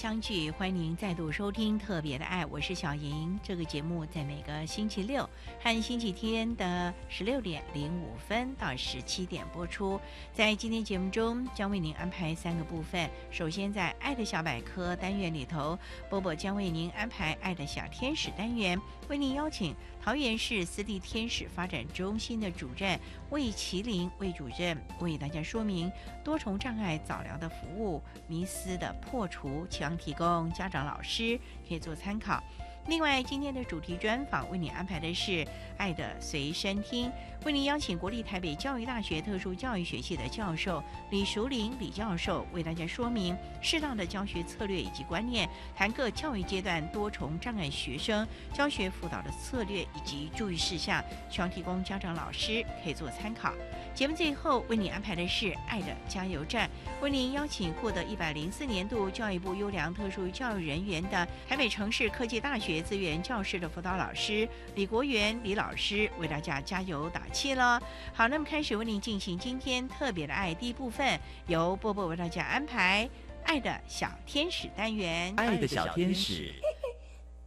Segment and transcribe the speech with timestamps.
[0.00, 3.38] 相聚，欢迎您再度收听《特别的爱》，我是小莹。
[3.42, 5.28] 这个节目在每个星期六
[5.62, 10.00] 和星期天的十六点零五分到十七点播出。
[10.32, 13.10] 在今天节目中，将为您安排三个部分。
[13.30, 22.98] 首先，在“爱的小百科”单元里头，波波将为您安排“爱的小天使”单元，为您邀请桃园市私立天使发展中心的主任
[23.28, 25.92] 魏麒麟魏主任为大家说明
[26.24, 29.66] 多重障碍早疗的服务、迷思的破除。
[29.68, 32.42] 希望提供家长、老师可以做参考。
[32.90, 35.30] 另外，今天的主题专访为你安排的是
[35.76, 37.06] 《爱的随身听》，
[37.44, 51.00] 为您邀请国立台北教育大学特殊教育学系的教授李淑玲李教授为大家说明适当的教学策略以及观念，谈各教育阶段多重障碍学生教学辅导的策略以及注意事项，
[51.30, 53.54] 希望提供家长、老师可以做参考。
[53.94, 56.68] 节目最后为你安排的是《爱的加油站》，
[57.02, 67.80] 为您邀请获得一百零四年度教育部优良特殊教育人员的台北城市科技大学资源教室的辅导老师李国元李老师为大家加油打气了。
[68.12, 73.08] 好，那么开始为您进行今天特别的爱第一部分，由波波为大家安排
[73.46, 75.34] 《爱的小天使》单元。
[75.36, 76.52] 爱的小天使，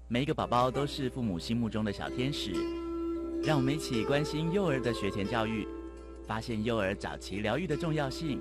[0.08, 2.52] 每一个宝宝都是父母心目中的小天使，
[3.44, 5.68] 让我们一起关心幼儿的学前教育。
[6.26, 8.40] 发现幼儿早期疗愈的重要性。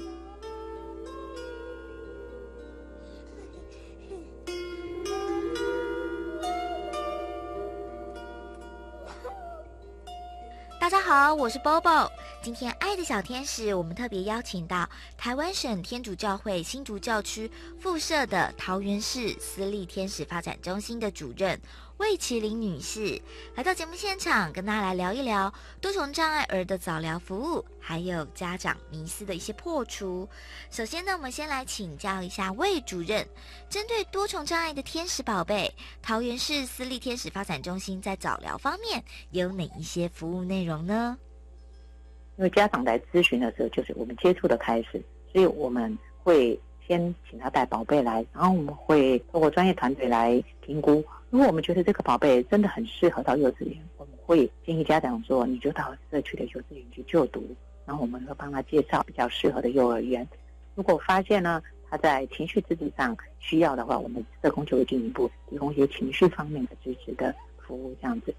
[10.83, 12.11] 大家好，我是 Bobo。
[12.43, 17.49] 今天爱的小天使，我们特别邀请到台湾省天主教会新竹教区
[17.79, 21.57] 附设的桃园市私立天使发展中心的主任。
[22.03, 23.23] 魏麒麟女士
[23.55, 30.29] 来到节目现场，跟大家来聊一聊多重障碍儿的早疗服务，还有家长迷思的一些破除。
[30.69, 33.25] 首先呢，我们先来请教一下魏主任，
[33.71, 41.17] 针对多重障碍的天使宝贝，桃园市私立天使发展中心在早疗方面有哪一些服务内容呢？
[42.37, 45.01] 因为家长来咨询的时候，就是我们接触的开始，
[45.33, 51.05] 所以我们会先请他带宝贝来，然后我们会透过专业团队来评估。
[51.33, 57.43] 如果我们觉得这个宝贝真的很适合到幼稚园，我们会建议家长说，你就到社区的幼稚园去就读，
[57.87, 60.29] 然后我们会帮他介绍比较适合的幼儿园。
[60.75, 68.35] 如果发现呢他在情绪支持上需要的话，我们社工就会进一步提供一些情绪方面的支持的服务，这样子。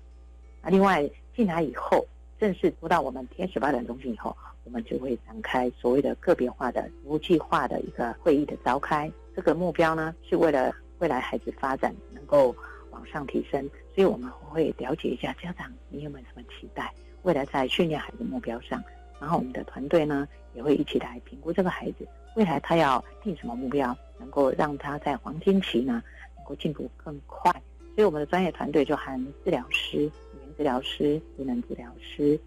[0.61, 2.05] 那，另外进来以后，
[2.39, 9.11] 正式入到我们天使发展中心以后，我们就会展开所谓的个别化的服务计划的一个会议的召开。
[9.35, 12.55] 这个目标呢，是为了未来孩子发展能够。
[12.93, 13.61] 往上提升，
[13.93, 16.93] 所以我们会了解一下家长你有没有什么期待，
[17.23, 18.81] 未来在训练孩子目标上，
[19.19, 26.01] 然后我们的团队呢也会一起来评估这个孩子未来他要定什么目标，能够让他在黄金期呢
[26.35, 27.51] 能够进步更快。
[27.95, 30.09] 所以我们的专业团队就含治疗师、语
[30.41, 32.39] 言治疗师、职能治疗师、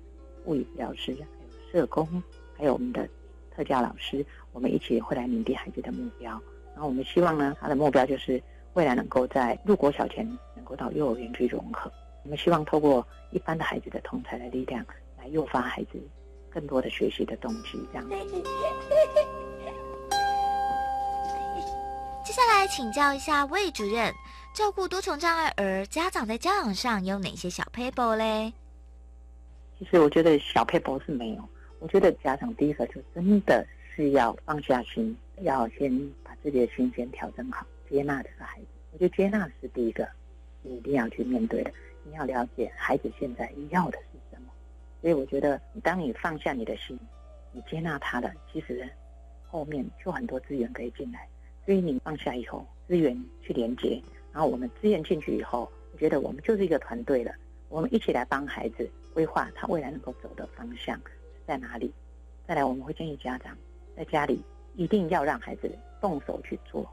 [0.44, 2.22] 物理治疗师，还有社工，
[2.56, 3.08] 还有我们的
[3.54, 6.31] 特教老师，我们一起会来拟定孩子的目标。
[6.75, 8.43] 然后我们希望呢，他的目标就是。
[8.76, 10.23] 未来能够在入国小前
[10.55, 11.90] 能够到幼儿园去融合，
[12.25, 14.84] 我们希望透过一般的孩子的同才的力量，
[15.19, 15.99] 来诱发孩子
[16.50, 17.82] 更多的学习的动机。
[17.90, 18.06] 这样。
[22.23, 24.12] 接下来请教一下魏主任，
[24.55, 28.52] 照顾多重障碍儿，家长在教养上有哪些小 paper 嘞？
[29.79, 31.49] 其实我觉得小 paper 是没有，
[31.79, 35.90] 我觉得家长第一个就真的是要放下心，要先
[36.22, 38.66] 把自己的心先调整好，接纳这个孩子。
[38.92, 40.08] 我觉得接纳是第一个，
[40.62, 41.72] 你一定要去面对的。
[42.04, 44.48] 你要了解孩子现在要的是什么。
[45.00, 46.98] 所以我觉得，当你放下你的心，
[47.52, 48.88] 你接纳他的，其实
[49.48, 51.28] 后面就很多资源可以进来。
[51.64, 54.00] 所以你放下以后，资源去连接，
[54.32, 57.32] 然后我们资源进去以后，我觉得我们就是一个团队了。
[57.68, 61.00] 我们一起来帮孩子规划他未来能够走的方向
[61.44, 61.92] 在哪里。
[62.46, 63.58] 再来，我们会建议家长
[63.96, 64.40] 在家里
[64.76, 65.68] 一定要让孩子
[66.00, 66.88] 动手去做，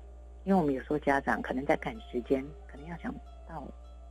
[0.46, 3.14] 因为我们有时候家长可能在赶时间，可能要想
[3.48, 3.66] 到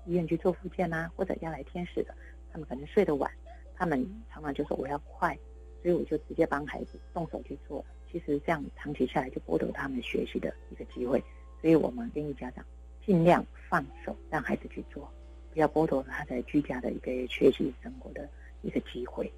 [0.06, 2.14] 医院去做复健啊，或者要来天使的，
[2.50, 3.30] 他们可能睡得晚，
[3.76, 5.38] 他们常常就说我要快，
[5.82, 7.84] 所以我就直接帮孩子动手去做。
[8.10, 11.22] 其实这样长期下来就剥夺他们学习的一个机会，
[11.60, 12.64] 所以我们建议家长
[13.04, 15.10] 尽量放手让孩子去做，
[15.52, 18.28] 不要剥夺他在居家的一个学习生活的
[18.60, 19.32] 一个机会。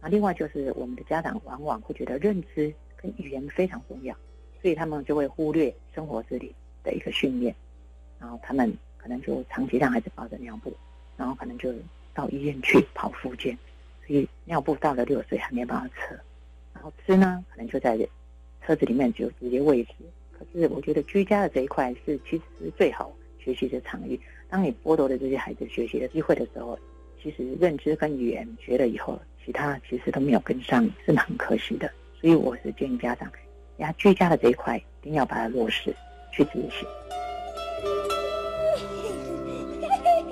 [0.00, 4.14] 那另外就是我们的家长往往会觉得认知跟语言非常重要，
[4.60, 7.54] 所以他们就会忽略生活自理的一个训练，
[8.18, 10.72] 然后他们可能就长期让孩子抱着尿布，
[11.16, 11.72] 然后可能就
[12.14, 13.56] 到医院去跑复健，
[14.06, 16.14] 所以尿布到了六岁还没办法测，
[16.74, 17.96] 然后吃呢可能就在
[18.64, 19.90] 车子里面就直接喂食。
[20.32, 24.18] 可是我觉得居家的这一块是其实是最好学习的场域。
[24.48, 26.78] 当你剥夺了这些孩子学习的机会的时候，
[27.22, 29.18] 其实认知跟语言学了以后。
[29.44, 31.90] 其他其实都没有跟上，是很可惜的。
[32.20, 33.32] 所以我是建议家长，
[33.78, 35.92] 呀，居家的这一块一定要把它落实
[36.30, 36.86] 去执行。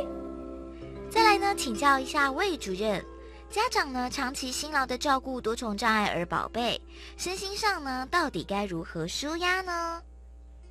[1.10, 3.04] 再来呢，请教一下魏主任，
[3.50, 6.80] 家长呢长期辛劳的照顾多重障碍儿宝贝，
[7.16, 10.02] 身心上呢到底该如何舒压呢？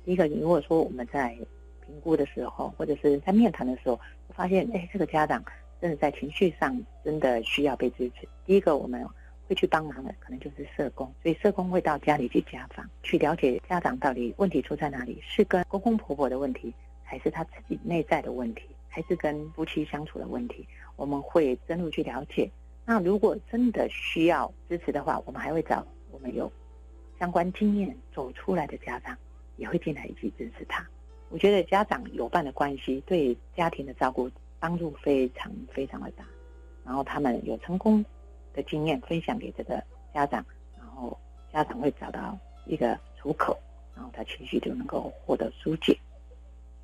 [0.04, 1.36] 第一个，如果说我们在
[1.84, 3.98] 评估的时候，或者是在面谈的时候，
[4.34, 5.44] 发现哎，这个家长。
[5.78, 6.74] 真的在情绪上
[7.04, 8.26] 真的需要被支持。
[8.46, 9.06] 第一个我们
[9.48, 16.72] 会去帮忙的，可能就是社工，所以社工会到家里去家访，去了解家长到底问题出在哪里，是跟公公婆婆的问题，
[17.02, 20.66] 还是他自己内在的问题，还是跟夫妻相处的问题？
[20.96, 22.50] 我们会深入去了解。
[22.84, 26.50] 那如果真的需要支持的话，我们还会找我们有
[27.18, 29.16] 相关经验走出来的家长，
[29.56, 30.86] 也会进来一起支持他。
[31.28, 34.30] 我觉得家长有伴的关系对家庭的照顾。
[34.58, 36.24] 帮助非常非常的大，
[36.82, 38.02] 然后他们有成功
[38.56, 39.80] 的经验分享给这个
[40.12, 40.44] 家长，
[40.76, 41.16] 然后
[41.52, 43.56] 家长会找到一个出口，
[43.94, 45.96] 然后他情绪就能够获得疏解。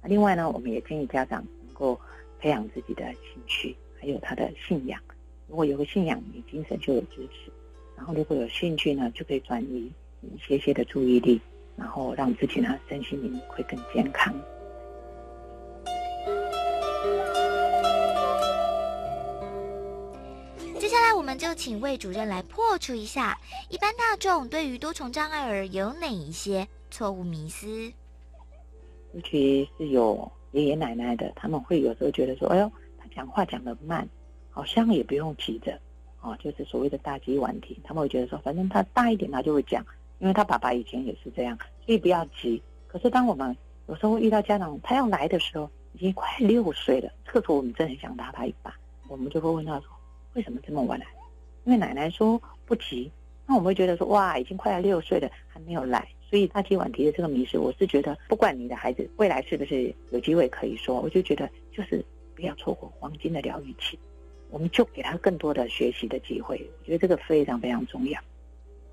[0.04, 1.98] 另外呢，我们也建议家长能够
[2.38, 5.00] 培养自己的兴趣，还有他的信仰。
[5.48, 7.50] 如果有个信仰，你精神就有支持；
[7.96, 9.90] 然后如果有兴趣呢，就可以转移
[10.20, 11.40] 一些些的注意力，
[11.76, 14.34] 然后让自己呢身心灵会更健康。
[21.22, 23.38] 我们就请魏主任来破除一下
[23.68, 27.92] 一般大众对于多重障碍儿有哪一些错误迷思。
[29.14, 34.04] 尤其是有爷爷奶奶的，他们会有时候觉得说：“哎呦，他讲话讲得慢，
[34.50, 35.78] 好像也不用急着。”
[36.22, 37.76] 哦，就是所谓的大急晚停。
[37.84, 39.86] 他们会觉得说：“反正他大一点，他就会讲，
[40.18, 48.76] 因为他爸爸以前也是这样，所以不要急。”可是当我们有时候遇到家长他要来的时候，已经快六岁了，这个时候我们真的很想拉他一把，
[49.06, 49.86] 我们就会问他说。
[50.34, 51.06] 为什么这么晚来？
[51.64, 53.10] 因为奶奶说不急，
[53.46, 63.98] 那我们会觉得说哇，已经快要六岁了还没有来，所以大提晚提的这个迷失，我是觉得不管你的孩子未来是不是有机会可以说，我就觉得就是不要错过黄金的疗愈期，
[64.50, 68.20] 我们就给他更多的学习的机会，我觉得这个非常非常重要。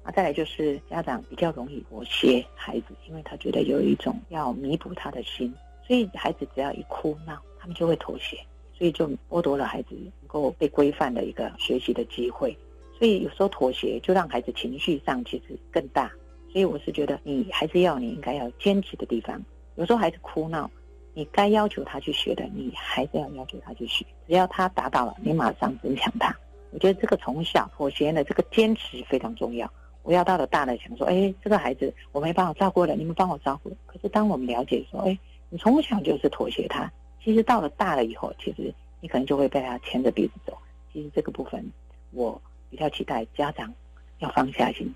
[0.03, 5.53] 啊，再来就是家长比较容易妥协孩子，因为他觉得有一种要弥补他的心，
[5.85, 8.37] 所以孩子只要一哭闹，他们就会妥协。
[8.79, 12.57] 所以就剥夺了孩子能够被规范的一个学习的机会，
[12.97, 16.09] 所以有时候妥协就让孩子情绪上其实更大。
[16.51, 19.39] 所以我是觉得，你还是要你应该要坚持的地方。
[19.75, 20.71] 有时候孩子哭闹，
[21.13, 24.05] 你该要求他去学的，你还是要要求他去学。
[24.25, 26.35] 只要他达到了，你马上增强他。
[26.71, 29.69] 我觉得这个从小妥协的这个坚持非常重要。
[30.03, 33.69] 我要到了大了想说，哎，这个孩子我没办法照顾了，你们帮我照顾。
[33.85, 35.19] 可是当我们了解说，哎，
[35.49, 36.91] 你从小就是妥协他。
[37.23, 40.57] 其实到了大了以后，其实你可能就会被他牵着鼻子走。
[40.91, 41.63] 其实这个部分，
[42.11, 43.73] 我比较期待家长
[44.19, 44.93] 要放下心，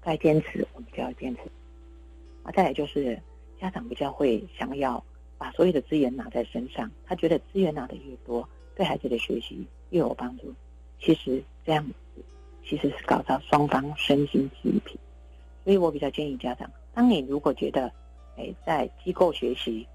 [0.00, 1.42] 该坚持我们就要坚持。
[2.42, 3.18] 啊，再来就是
[3.60, 5.02] 家长比较会想要
[5.38, 10.52] 把所有的资源拿在身上，他觉得资源拿的越多，对孩子的学习越有帮助。
[11.00, 12.22] 其实这样子
[12.64, 14.98] 其实是搞到双方身心俱疲。
[15.64, 17.90] 所以我比较建议家长，当你如果觉得，
[18.36, 19.86] 哎，在机构学习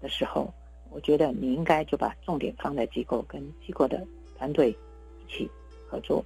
[0.00, 0.52] 的时候，
[0.90, 5.50] 我觉得你应该就把重点放在机构跟机构的团队一起
[5.88, 6.24] 合作。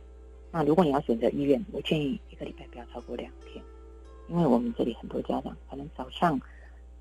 [0.53, 3.65] 那如果你要选择医院，我建议一个礼拜不要超过两天，
[4.29, 6.41] 因为我们这里很多家长可能早上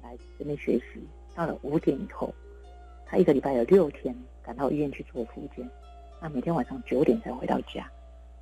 [0.04, 1.02] 来这边学习，
[1.36, 2.34] 到了五点以后，
[3.06, 5.68] 他一个礼拜有六天赶到医院去做复健，
[6.22, 7.90] 那每天晚上九点才回到家。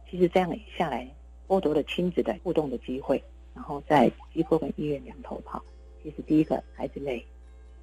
[0.10, 1.10] 其实这样下来，
[1.48, 3.22] 剥夺了亲子的互动的机会，
[3.54, 5.62] 然后在机构跟医院两头跑。
[6.04, 7.26] 其实第一个孩子累，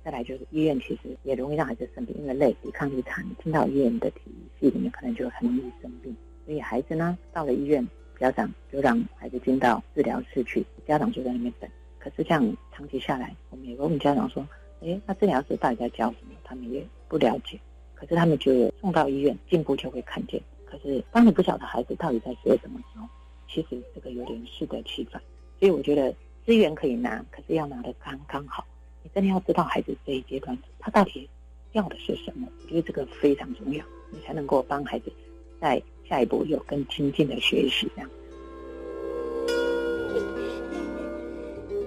[0.04, 4.20] 再来就是医院其实也容易让孩子生病，因为累抵抗力差，你进到医院的体
[4.60, 6.14] 系里面可能就很容易生病。
[6.44, 7.86] 所以孩子呢到了医院，
[8.20, 11.70] 家长就让孩子进到治疗室去，家长就在那边等。
[11.98, 14.46] 可是这样长期下来，我们也问家长说
[14.84, 17.58] ：“哎，那治疗室到底在教什么？”他们也不了解。
[17.94, 20.38] 可是他们就送到医院，进步就会看见。
[20.66, 23.08] 可是当你不晓得孩子到底在学什么时候，
[23.48, 25.22] 其实这个有点适得其反。
[25.58, 28.66] 所以我觉得资源可以拿，可是要拿的刚刚好。
[29.04, 31.28] 你真的要知道孩子这一阶段他到底
[31.72, 35.12] 要的是什么，我觉得这个非常重要，你才能够帮孩子
[35.60, 37.86] 在下一步有更亲近的学习。
[37.94, 38.10] 这样。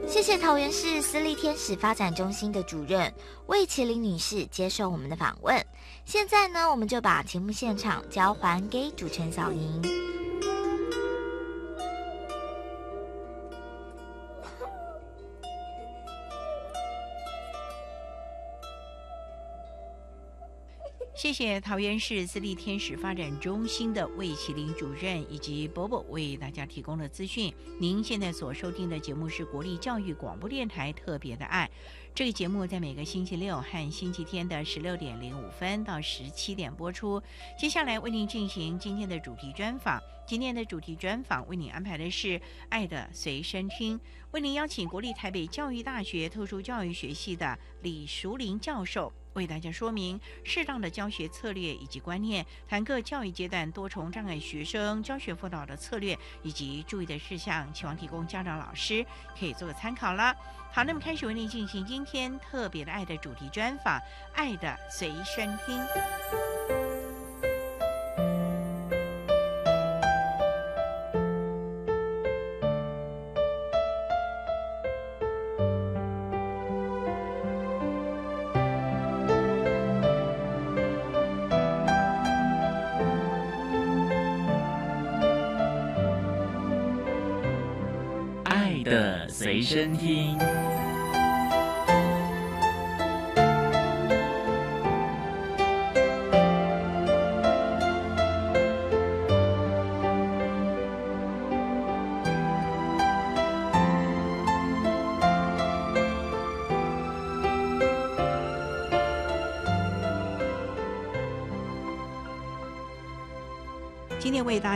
[0.07, 3.13] 谢谢桃园市私立天使发展中心的主任
[3.47, 5.65] 魏麒麟女士接受我们的访问。
[6.05, 9.81] 现在呢，我们就把节目现场交还给主持人小莹。
[21.17, 27.51] 谢谢桃园市私立天使发展中心的魏麒麟主任以及伯伯为大家提供的资讯。
[27.79, 31.67] 您现在所收听的节目是国立教育广播电台特别的爱。
[32.13, 37.19] 这个节目在每个星期六和星期天的十六点零五分到十七点播出。
[37.57, 39.99] 接下来为您进行今天的主题专访。
[40.27, 42.27] 今天的主题专访为您安排的是
[42.69, 43.97] 《爱的随身听》，
[44.33, 49.11] 为您邀请国立台北教育大学特殊教育学系的李淑玲教授。
[49.37, 59.05] 为大家说明适当的教学策略以及观念，谈各教育阶段多重障碍学生教学辅导的策略以及注意的事项，希望提供家长老师
[59.39, 60.35] 可以做个参考了。
[60.71, 63.99] 好，那么开始为您进行今天特别的爱的主题专访，
[64.33, 65.77] 《爱的随身听》。
[89.67, 90.66] 声音。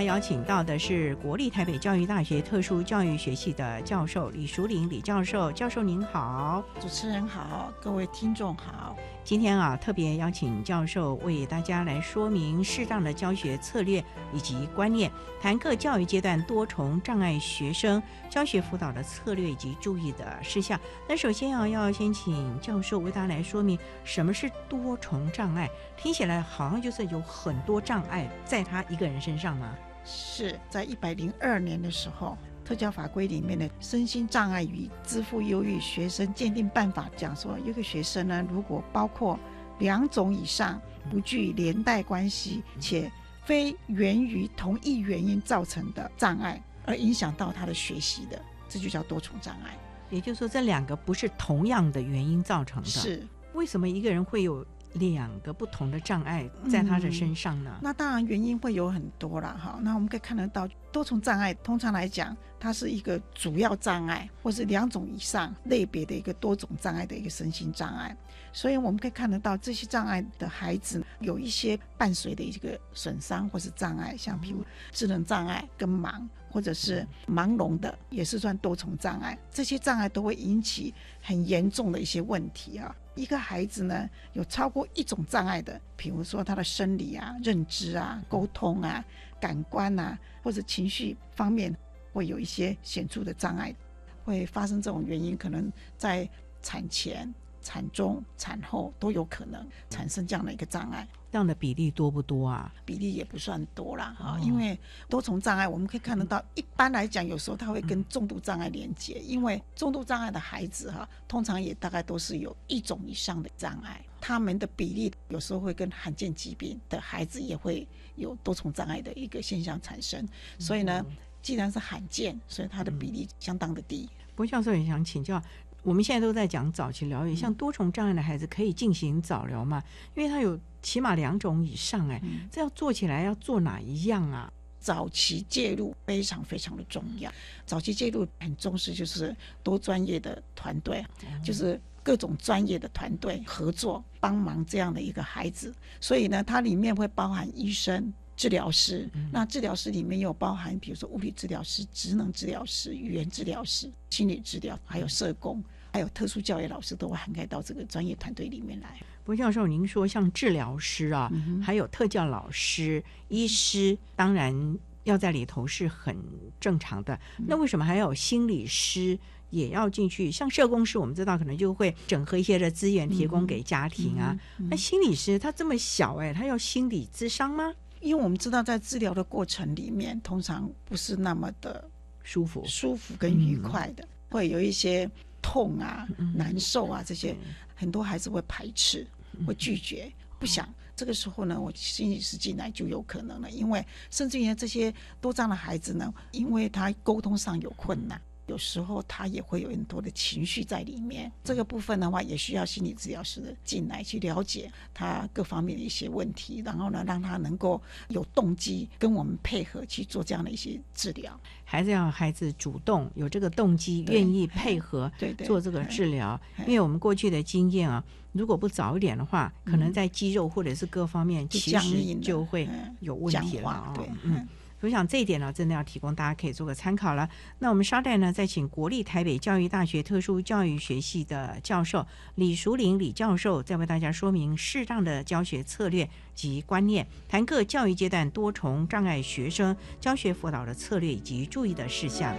[0.03, 8.95] 邀请到的是国立台北教育大学特殊教育学系的教授李淑玲李教授，教授您好，主持人好，各位听众好。
[9.23, 14.03] 今天啊，特别邀请教授为大家来说明适当的教学策略
[14.33, 20.79] 以及观念，谈各教育阶段多重障碍学生教学辅导的策略以及注意的事项。
[21.07, 25.69] 那首先啊，要先请教授为大家来说明什么是多重障碍。
[25.95, 29.75] 听起来好像就是有很多障碍在他一个人身上吗？
[30.05, 32.37] 是在一百零二年的时候。
[32.63, 39.37] 特教法规里面的身心障碍与支付忧郁学生鉴定办法讲说，一个学生呢，如果包括
[39.79, 40.79] 两种以上
[41.09, 43.11] 不具连带关系且
[43.43, 48.39] 非源于同一原因造成的障碍而影响到他的学习的，
[48.69, 49.75] 这就叫多重障碍。
[50.09, 52.87] 也就是说，这两个不是同样的原因造成的。
[52.87, 54.65] 是为什么一个人会有？
[54.93, 57.71] 两个不同的障碍在他的身上呢？
[57.81, 59.79] 那当然原因会有很多了哈。
[59.81, 68.15] 那我们可以看得到，多重障碍通常来讲，它是一个主要障碍，或是两种以上类别的一个多种障碍的一个身心障碍。
[68.53, 76.21] 所以我们可以看得到，这些障碍的孩子有一些伴随的一个损伤或是障碍，像譬如智能障碍跟盲，
[76.51, 79.37] 或者是盲聋的，也是算多重障碍。
[79.49, 82.93] 这些障碍都会引起很严重的一些问题啊。
[83.15, 89.03] 一个孩子呢，有超过一种障碍的，比如说他的生理啊、认知啊、沟通啊、
[89.41, 91.75] 感官呐，或者情绪方面，
[92.13, 93.75] 会有一些显著的障碍，
[94.23, 96.29] 会发生这种原因，可能在
[96.61, 97.33] 产前。
[97.61, 102.73] 产中、产后都有可能产生这样的一个障碍，这样的比例多不多啊？
[102.85, 104.77] 比例也不算多啦，哈，因为
[105.07, 120.27] 多重障碍我们可以看得到，一般来讲，有时候它会跟重度障碍连接，因为重度障碍的孩子哈，通常也大概都是有一种以上的障碍，他们的比例有时候会跟罕见疾病的孩子也会有多重障碍的一个现象产生，
[120.59, 121.05] 所以呢。
[121.43, 124.07] 既然是罕见，所以它的比例相当的低。
[124.35, 125.41] 郭教授也想请教，
[125.83, 129.83] 我们现在都在讲早期疗愈，像多重障碍的孩子可以进行早疗吗？
[130.15, 132.21] 因为他有起码两种以上，哎，
[132.51, 134.51] 这要做起来要做哪一样啊？
[134.79, 137.31] 早期介入非常非常的重要，
[137.67, 141.05] 早期介入很重视，就是多专业的团队，
[141.43, 145.71] 就是各种专业的团队合作帮忙这样的一个孩子。
[145.99, 148.11] 所以呢，它里面会包含医生、
[148.41, 158.99] 治疗师，那治疗师里面有包含，比如说物理治疗师、职能治疗师、语言治疗师、心理治疗，还有社工，还有特殊教育老师，都会涵盖到这个专业团队里面来。
[159.23, 161.31] 郭教授，您说像治疗师啊，
[161.61, 166.17] 还有特教老师、医师，当然要在里头是很
[166.59, 167.19] 正常的。
[167.45, 169.19] 那为什么还有心理师
[169.51, 170.31] 也要进去？
[170.31, 174.35] 像社工师，我们知道可能就会整合一些的资源提供给家庭啊。
[174.57, 177.71] 那心理师他这么小哎，他要心理智商吗？
[178.01, 181.87] 因为我们知道在治疗的过程里面，通常不是那么的
[182.23, 185.09] 舒服、舒服跟愉快的，会有一些
[185.41, 187.35] 痛啊、难受啊这些。
[187.75, 189.07] 很多孩子会排斥，
[189.47, 190.67] 会拒绝，不想。
[190.95, 198.21] 这个时候呢，我心理师进来就有可能了，因为甚至于这些多障的孩子呢，因为他沟通上有困难。
[198.51, 211.39] 有时候他也会有很多的情绪在里面，这个部分的话也需要心理治疗师进来去了解他各方面的一些问题，然后呢让他能够有动机跟我们配合去做这样的一些治疗。
[211.63, 215.09] 还是要孩子主动有这个动机，愿意配合
[215.45, 216.37] 做这个治疗。
[216.67, 218.03] 因为我们过去的经验啊，
[218.33, 222.67] 如果不早一点的话，可能在肌肉或者是各方面其实就会
[222.99, 223.93] 有问题了啊。
[224.23, 224.45] 嗯。
[224.81, 227.29] 我想这一点呢，真的要提供大家可以做个参考了。
[227.59, 242.35] 那我们稍待呢，再请国立台北教育大学特殊教育学系的教授李淑玲李教授，再为大家说明适当的教学策略及观念，谈各教育阶段多重障碍学生教学辅导的策略以及注意的事项。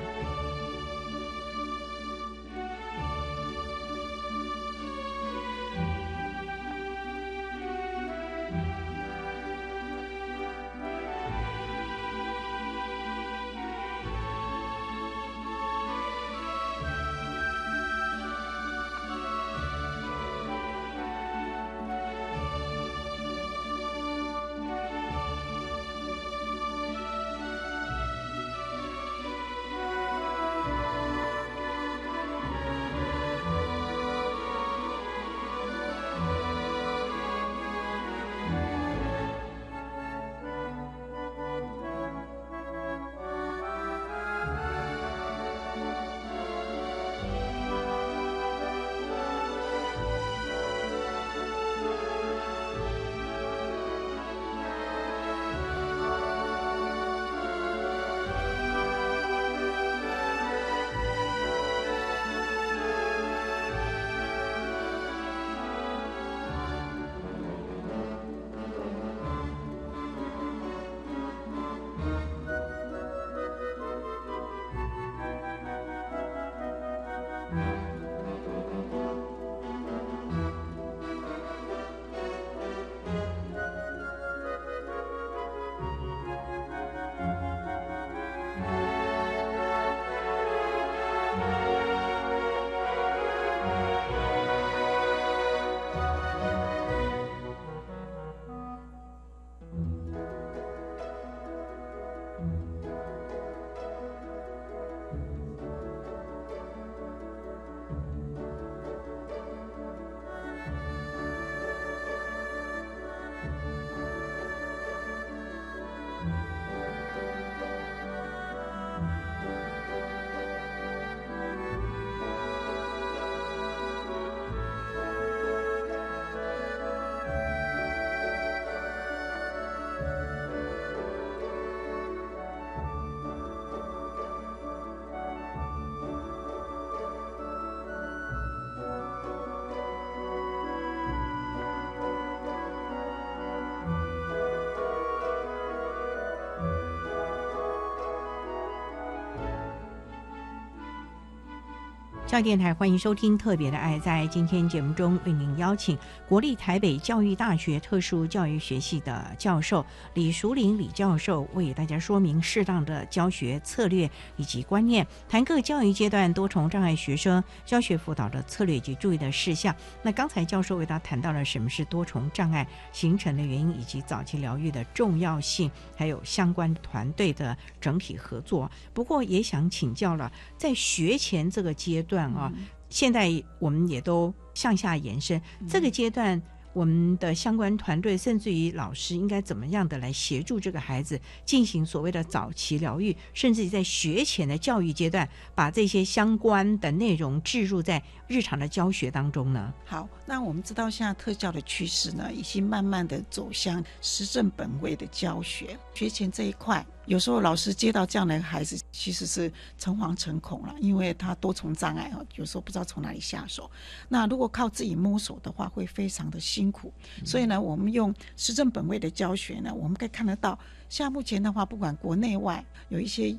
[152.33, 153.99] 教育电台欢迎收听《特别的爱》。
[154.01, 169.77] 在今天节目中，为您邀请国立台北教育大学特殊教育学系的教授李淑玲李教授，为大家说明适当的教学策略以及观念，谈各教育阶段多重障碍学生教学辅导的策略以及注意的事项。
[170.03, 178.71] 那刚才教授为大家谈到了什么是多重障碍形成的原因，以及早期疗愈的重要性，还有相关团队的整体合作。
[178.95, 182.52] 不过，也想请教了，在学前这个阶段啊，
[182.88, 186.42] 现在我们也都向下延伸，这个阶段。
[186.74, 199.70] 我们的相关团队，甚至于老师，应该怎么样的来协助这个孩子进行所谓的早期疗愈，甚至于在学前的教育阶段，把这些相关的内容置入在日常的教学当中呢？
[199.85, 206.82] 好，那我们知道现在特教的趋势呢，已经慢慢的走向实证本位的教学，学前这一块。
[207.06, 213.70] 有时候老师接到这样的孩子，其实是诚惶诚恐了，因为他多重障碍啊，有时候不知道从哪里下手。
[214.08, 216.92] 那如果靠自己摸索的话，会非常的辛苦。
[217.24, 223.36] 所以呢，我们用实证本位的教学呢，我们可以看得到，像目前的话，不管国内外，有一些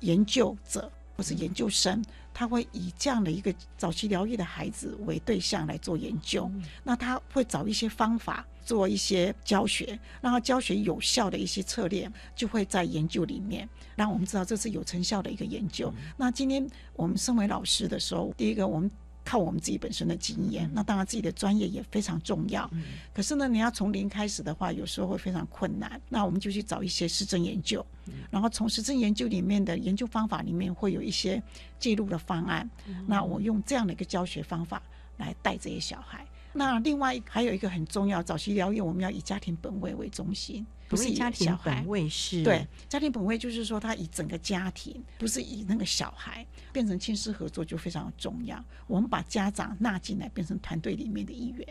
[0.00, 6.50] 研究者或是研究生，他会以这样的一个早期疗愈的孩子为对象来做研究。
[6.82, 8.44] 那他会找一些方法。
[8.64, 15.92] 做一些教学，让他教学有效的一些策略，就会在研究里面让我们知道这是有成效的一个研究。
[16.16, 18.90] 那今天我们身为老师的时候，第一个我们
[19.34, 22.70] 靠我们自己本身的经验，那当然自己的专业也非常重要。
[23.12, 26.00] 可是呢，你要从零开始的话，有时候会非常困难。
[26.08, 27.84] 那我们就去找一些实证研究，
[28.30, 31.42] 然后从实证研究里面的研究方法里面会有一些
[31.80, 32.70] 记录的方案。
[33.08, 34.80] 那我用这样的一个教学方法
[35.16, 36.24] 来带这些小孩。
[36.52, 40.64] 那另外还有一个很重要，早期疗愈我们要以家庭本位为中心，
[40.94, 42.42] 不是以家庭本位是？
[42.42, 48.62] 对，家庭本位就是说，他以整个家庭，不是以那个小孩，变成亲师合作就非常重要。
[48.86, 51.66] 我们把家长纳进来，变成团队里面的一员，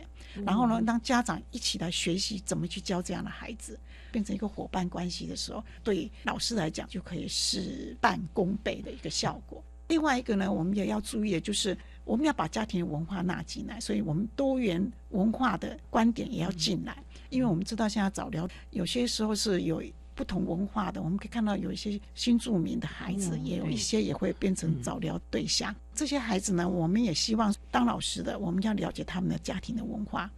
[0.46, 3.80] 然后呢，当家长一起来学习怎么去教这样的孩子，
[4.12, 9.64] 变成一个伙伴关系的时候，对老师来讲就可以事半功倍的一个效果。
[9.90, 11.78] 另外一个呢，我们也要注意的就是。
[12.06, 17.02] 我们要把家庭文化纳进来，所以我们多元文化的观点也要进来。
[17.34, 19.82] 因为我们知道现在早疗有些时候是有
[20.14, 25.76] 不同文化的，我们可以看到有一些新住民的孩子，也有一些也会变成早疗对象。
[25.96, 30.30] 这些孩子呢，我们也希望当老师的，我们要了解他们的家庭的文化。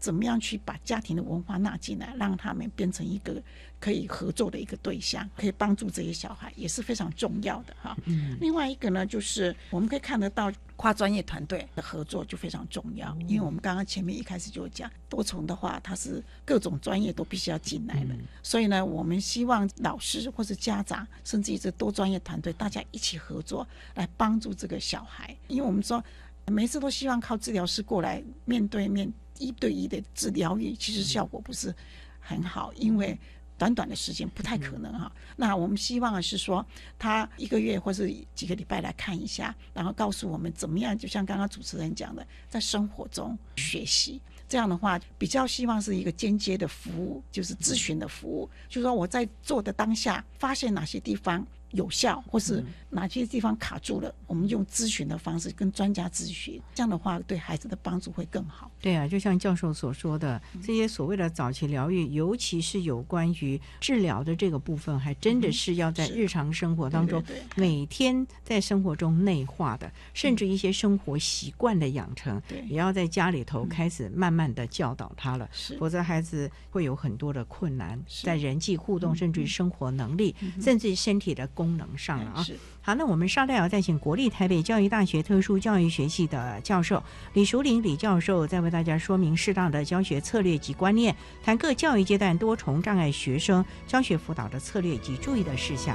[0.00, 3.40] 怎么样去把家庭的文化纳进来，让他们变成一个
[3.80, 7.96] 可以合作的一个对象，可以帮助这些小孩，也是非常重要的哈。
[8.04, 26.04] 嗯另外一个呢，就是我们可以看得到跨专业团队的合作就非常重要，因为我们刚刚前面一开始就讲多重的话，它是各种专业都必须要进来的，所以呢，我们希望老师或是家长，甚至于这多专业团队，大家一起合作来帮助这个小孩，因为我们说
[26.46, 29.12] 每次都希望靠治疗师过来面对面。
[29.38, 31.74] 一对一的治疗愈其实效果不是
[32.20, 33.18] 很好，因为
[33.60, 35.12] 短短的时间不太可能哈。
[35.36, 36.64] 那我们希望是说，
[36.98, 40.96] 他一个月或是几个礼拜来看一下，然后告诉我们怎么样。
[40.96, 44.18] 就像刚刚主持人讲的，在生活中学习，
[44.48, 48.48] 这样的话比较希望是一个间接的服务，就是咨询的服务。
[48.66, 51.46] 就是说我在做的当下，发现哪些地方。
[51.72, 58.68] 有效，或是哪些地方卡住了，我们用咨询的方式跟专家咨询，这样的话对孩子的帮助会更好。
[58.80, 67.22] 对啊，就像教授所说的，这些所谓的早期疗愈，尤其是有关于治疗的这个部分，还真的是要在日常生活当中
[67.54, 81.48] 每天在生活中内化的，甚至一些生活习惯的养成，也要在家里头开始慢慢的教导他了，否则孩子会有很多的困难，在人际互动，甚至于生活能力，甚至于身体的。
[81.60, 82.46] 功能上了啊，
[82.80, 87.02] 好，那我们稍待要再请国立台北教育大学特殊教育学系的教授
[87.34, 95.94] 李淑玲李教授，再为大家说明适当的教学策略及观念，谈各教育阶段多重障碍学生教学辅导的策略及注意的事项。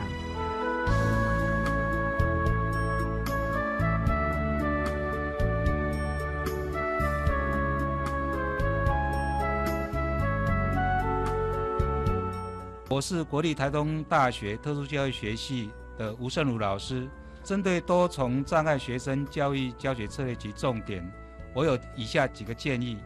[12.95, 17.09] 我是国立台东大学特殊教育学系的吴胜儒老师。
[17.43, 21.05] 针对多重障碍学生教育教学策略及重点，
[21.53, 22.97] 我有以下几个建议：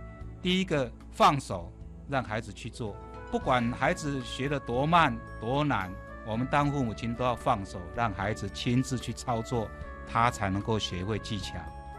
[0.44, 1.74] 第一个，放手
[2.08, 2.96] 让孩子去做，
[3.32, 5.92] 不管孩子学得多慢多难，
[6.24, 9.68] 我们当父母亲都要放手，让孩子亲自去操作，
[10.08, 11.56] 他才能够学会技巧。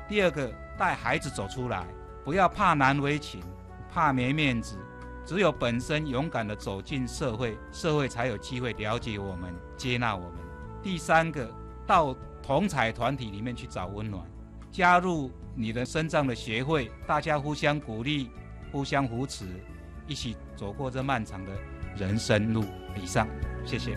[0.09, 0.48] 第二个，
[0.79, 1.85] 带孩子走出来，
[2.24, 3.42] 不要怕难为情，
[3.92, 4.79] 怕没面子。
[5.24, 10.33] 只有本身勇敢地走进社会，社会才有机会了解我们、接纳我们。
[10.83, 11.48] 第三个，
[11.87, 14.24] 到同彩团体里面去找温暖，
[14.72, 18.30] 加入你的身障的协会，大家互相鼓励、
[18.72, 19.44] 互相扶持，
[20.06, 21.52] 一起走过这漫长的
[21.96, 22.64] 人生路。
[22.96, 23.28] 以上，
[23.64, 23.96] 谢谢。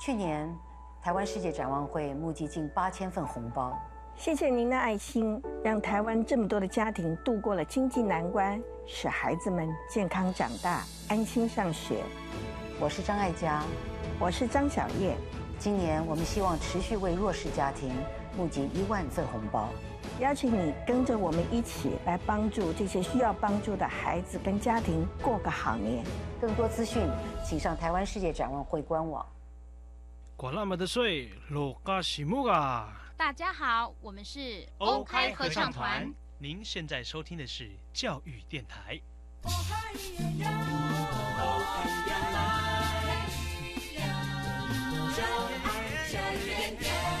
[0.00, 0.50] 去年，
[1.02, 3.78] 台湾世界展望会募集近八千份红包。
[4.16, 12.02] 谢谢您的爱心，让台湾这么多的家庭度过了经济难关，使孩子们健康长大、安心上学。
[12.80, 13.62] 我是张爱嘉，
[14.18, 15.14] 我是张小叶。
[15.58, 17.92] 今年我们希望持续为弱势家庭
[18.38, 19.68] 募集一万份红包，
[20.18, 26.02] 邀请你跟着我们一起来帮助这些需要帮助的孩子跟家庭过个好年。
[26.40, 27.02] 更多资讯
[27.44, 29.26] 请上台湾世界展望会官网。
[30.40, 32.98] 管那么的水，落嘎西木啊！
[33.14, 36.10] 大家好，我们是欧开合唱团。
[36.38, 38.98] 您现在收听的是教育电台。
[39.42, 39.50] 教
[39.92, 40.40] 育电
[46.78, 47.20] 台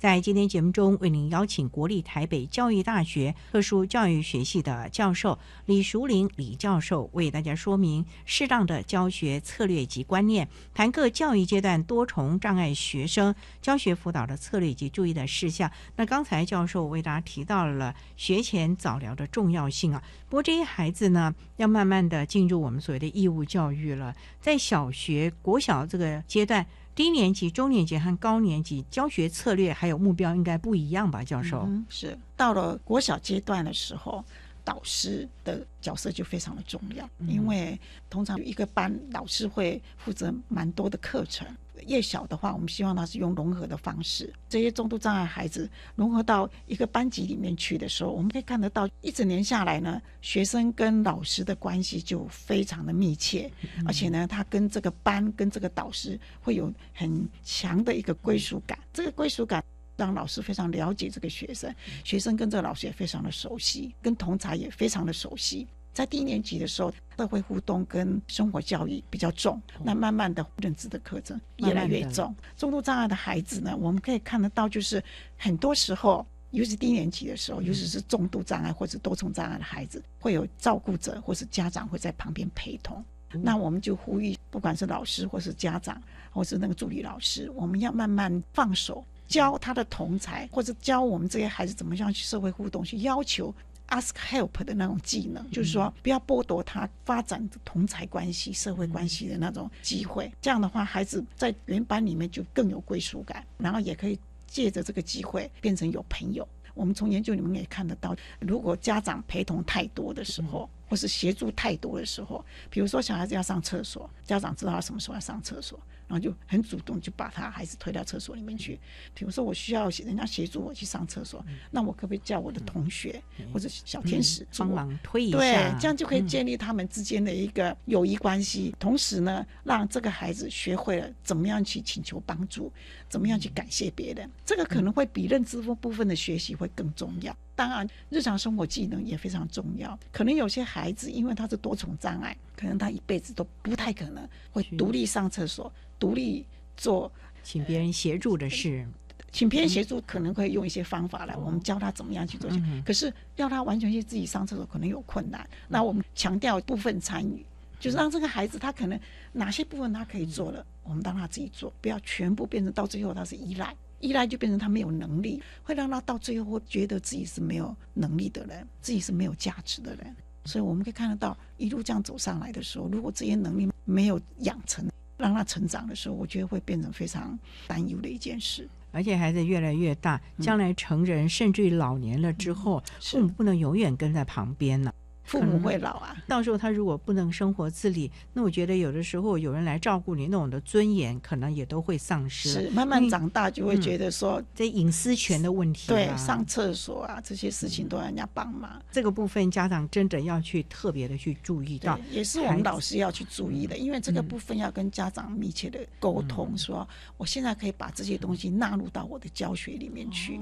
[0.00, 15.70] 在今天节目中，为您邀请国立台北教育大学特殊教育学系的教授李淑玲李教授，为大家说明适当的教学策略及观念，谈各教育阶段多重障碍学生教学辅导的策略及注意的事项。
[15.96, 26.64] 那刚才教授为大家提到了学前早疗的重要性啊，不过这些孩子呢，要慢慢的进入我们所谓的义务教育了，在小学、国小这个阶段。
[27.00, 31.62] 低年级、中年级和高年级教学策略还有目标应该不一样吧，教授？
[31.66, 34.22] 嗯、是到了国小阶段的时候，
[34.62, 41.46] 导师的角色就非常的重要，嗯因为通常一个班老师会负责蛮多的课程。
[41.86, 59.62] 越小的话，我们希望他是用融合的方式，这些重度障碍孩子融合到一个班级里面去的时候，我们可以看得到，一整年下来呢，学生跟老师的关系就非常的密切，嗯而且呢，他跟这个班跟这个导师会有很强的一个归属感，这个归属感。
[59.96, 61.70] 让老师非常了解这个学生，
[62.04, 65.68] 学生跟这个老师也非常的熟悉，跟同才也非常的熟悉。
[65.92, 72.34] 在低年级的时候，社会互动跟生活教育比较重，那慢慢的认知的课程越来越重。
[72.56, 75.02] 重度障碍的孩子呢，我们可以看得到，就是
[75.36, 83.04] 很多时候，尤其是低年级的时候，尤其是重度障碍或者多重障碍的孩子，会有照顾者或是家长会在旁边陪同。
[83.32, 86.00] 那我们就呼吁，不管是老师或是家长，
[86.30, 89.04] 或是那个助理老师，我们要慢慢放手。
[89.28, 93.54] 教他的同才，或者教我们这些孩子怎么样去社会互动，去要求
[93.90, 100.32] ask help 的那种技能，就是说不要剥夺他发展同才关系、社会关系的那种机会。
[100.40, 106.48] 这样的话，孩子在原班里面就更有归属感，然后也可以借着这个机会变成有朋友。
[106.74, 118.76] 我们从研究里面也看得到，如果家长陪同太多的时候，或是协助太多的时候，比如说小孩子要上厕所，家长知道他什么时候要上厕所，然后就很主动就把他孩子推到厕所里面去。
[119.14, 123.22] 比如说我需要人家协助我去上厕所，那我可不可以叫我的同学
[123.52, 125.38] 或者小天使帮忙推一下？
[125.38, 132.72] 对，这样就可以建立他们之间的一个友谊关系，同时呢，让这个孩子学会了怎么样去请求帮助，
[133.08, 134.28] 怎么样去感谢别人。
[134.44, 137.36] 这个可能会比认知部分的学习会更重要。
[137.60, 139.98] 当然，日常生活技能也非常重要。
[140.10, 148.88] 可能有些孩子因为他是多重障碍，可能他一辈子都不太可能会独立上厕所、独立做请别人协助的事。
[149.30, 152.50] 请别人协助可能会用一些方法来，我们教他怎么样去做。
[152.82, 155.46] 可是要他完全去自己上厕所，可能有困难。
[155.68, 157.44] 那我们强调部分参与，
[157.78, 158.98] 就是让这个孩子他可能
[159.32, 163.76] 哪些部分他可以做了，我们让他自己做，不要全部变成到最后他是依赖。
[164.00, 170.16] 依赖就变成他没有能力，会让他到最后觉得自己是没有能力的人，自己是没有价值的人。
[170.46, 178.68] 所以我们可以看得到，一路这样走上来的时候，如果这些能力没有养成，让他成长的时候，我觉得会变成非常担忧的一件事。
[178.90, 184.92] 而且孩子越来越大，将来成人甚至于老年了之后，父母不能永远跟在旁边呢。
[185.30, 192.48] 父母会老啊，到时候他如果不能生活自理，那我觉得有的时候有人来照顾你，那种的尊严可能也都会丧失。
[192.48, 198.82] 是慢慢长大就会觉得说，这隐私权的问题，对，上厕所啊这些事情都要人家帮忙。
[198.90, 206.84] 这个部分家长真的要去特别的去注意到，也是我们老师要去注意的，因为这个部分要跟家长密切的沟通，说
[207.16, 210.40] 我现在可以把这些东西纳入到我的教学里面去，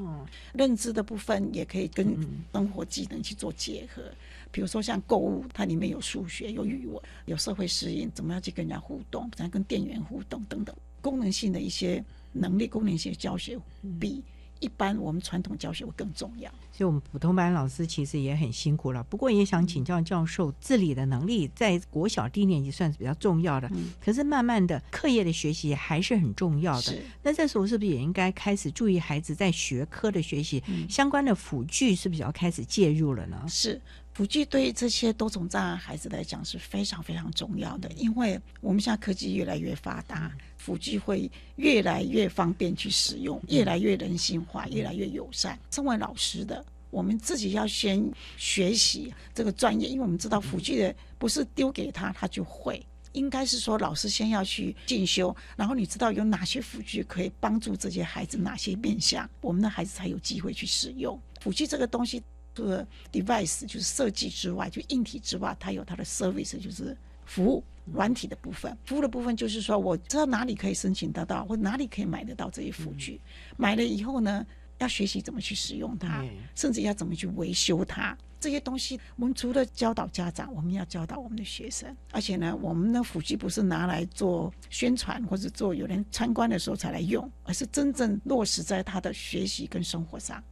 [0.55, 2.17] 认知的部分也可以跟
[2.55, 4.03] 生活技能去做结合。
[4.51, 13.59] 比如说像购物，它里面有数学、有语文、有社会适应，怎么样去跟人家互动，怎样跟店员互动等等，功能性的一些能力、功能性的教学
[13.99, 14.23] 比
[14.61, 16.51] 一般我们传统教学会更重要。
[16.73, 19.03] 所以，我们普通班老师其实也很辛苦了。
[19.05, 23.69] 不过，也想请教教授，自理的能力在国小低年级算是比较重要的，
[24.01, 26.97] 可是慢慢的课业的学习还是很重要的。
[27.23, 33.45] 那这时候是不是也应该开始注意孩子在学科的学习相关的辅具是不是要开始介入了呢？
[33.49, 33.81] 是。
[34.19, 45.57] 辅具对这些多重障碍孩子来讲是非常非常重要的，因为我们现在科技越来越发达，辅具会越来越方便去使用，越来越人性化，越来越友善。
[45.71, 48.05] 身为老师的，我们自己要先
[48.37, 62.21] 学习这个专业，因为我们知道辅具的不是丢给他他就会，应该是说老师先要去进修，然后你知道有哪些辅具可以帮助这些孩子，哪些面向，我们的孩子才有机会去使用辅具这个东西。
[62.59, 68.77] 除了 device 就是设计之外，就硬体之外，它有它的 service 就是服务软体的部分。
[68.85, 73.21] 服务的部分就是说，我知道哪里可以申请得到，或哪里可以买得到这些辅具。
[73.57, 74.45] 买了以后呢，
[74.79, 76.25] 要学习怎么去使用它，
[76.57, 78.19] 甚至要怎么去维修它。
[78.41, 81.97] 这些东西，我们除了教导家长，我们要教导我们的学生。
[82.11, 90.43] 而且呢，我们的辅具不是拿来做宣传或者做有人参观的时候才来用，而是真正落实在他的学习跟生活上。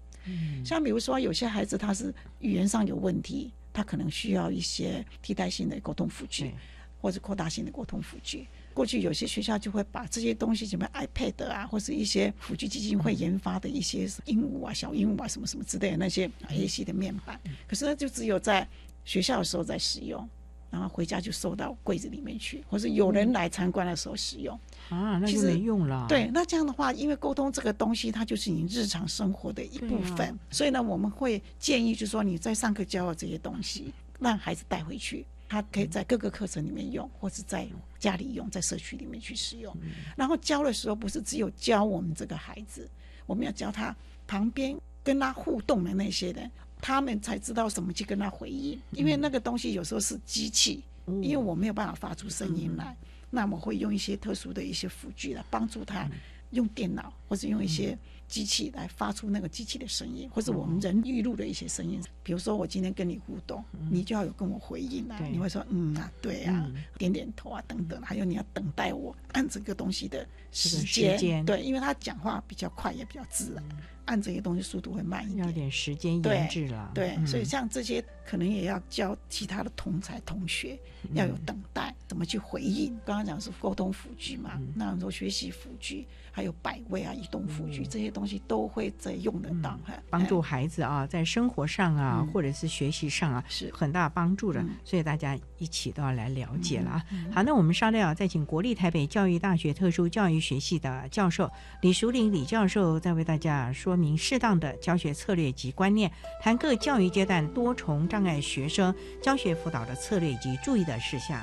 [0.64, 6.52] 像比如说，有些孩子他是语言上有问题，他可能需要一些替代性的沟通辅具，
[7.00, 8.46] 或者扩大性的沟通辅具。
[8.74, 18.68] 过去有些学校就会把这些东西，什么 iPad 啊，或是一些辅具基金会研发的一些鹦鹉啊、小鹦鹉啊，什么什么之类的那些 A C 的面板，可是呢，就只有在
[19.04, 20.28] 学校的时候在使用。
[20.70, 26.06] 然后回家就收到柜子里面去，或是有人来参观的时候使用啊，那就没用了。
[26.08, 37.66] 对，那这样的话，因为沟通这个东西，它就是你日常生活的一部分，所以呢，我们会建议，就是说你在上课教的这些东西，让孩子带回去，他可以在各个课程里面用，或是在
[37.98, 39.74] 家里用，在社区里面去使用。
[40.16, 42.88] 然后教的时候，不是只有教我们这个孩子，
[43.24, 43.94] 我们要教他
[44.26, 46.50] 旁边跟他互动的那些人。
[46.86, 50.84] 他们才知道怎么去跟他回应，因为那个东西有时候是机器，
[51.20, 52.96] 因为我没有办法发出声音来，
[53.28, 56.08] 那我会用一些特殊的一些辅具来帮助他，
[56.50, 62.00] 用电脑或者用一些机器来发出那个机器的声音，或者我们人预录的一些声音。
[62.22, 70.24] 比如说我今天跟你互动，你就要有跟我回应啊，你会说嗯啊，对啊，点点头啊等等，还有你要等待我按这个东西的
[70.56, 70.82] 时
[71.16, 73.62] 间，对，因为他讲话比较快也比较自然。
[74.06, 76.92] 按这些东西速度会慢一点，要点时间研制了。
[76.94, 80.78] 对，所以像这些可能也要教其他的同才同学
[81.12, 82.96] 要有等待，怎么去回应。
[83.04, 89.76] 刚刚讲是沟通辅具嘛，那很多学习辅具，还有摆位啊、移动辅具这些东西都会在用得到，
[90.08, 94.64] 帮助孩子啊在生活上啊，或者是学习上啊，是很大帮助的。
[94.84, 97.04] 所以大家一起都要来了解了啊。
[97.32, 106.08] 好，那我们稍后再请国立台北教育大学特殊教育学系的教授李淑玲李教授，在为大家说明适当的教学策略及观念，
[106.40, 111.42] 谈各教育阶段多重障碍学生教学辅导的策略及注意的事项。